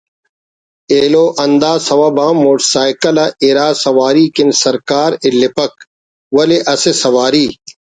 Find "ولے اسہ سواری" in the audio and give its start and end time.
6.35-7.47